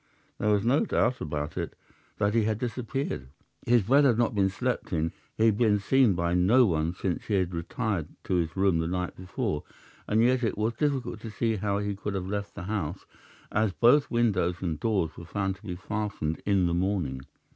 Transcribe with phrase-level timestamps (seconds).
[0.39, 1.75] There was no doubt about it
[2.17, 3.27] that he had disappeared.
[3.67, 7.25] His bed had not been slept in, he had been seen by no one since
[7.25, 9.61] he had retired to his room the night before,
[10.07, 13.05] and yet it was difficult to see how he could have left the house,
[13.51, 17.21] as both windows and doors were found to be fastened in the morning.